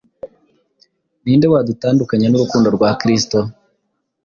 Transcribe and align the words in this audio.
Ni 1.23 1.33
nde 1.37 1.45
wadutandukanya 1.53 2.27
n’urukundo 2.29 2.67
rwa 2.75 2.89
Kristo? 2.99 3.37